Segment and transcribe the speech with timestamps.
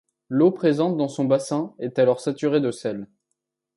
[0.29, 3.05] L'eau présente dans son bassin est alors saturée de sel.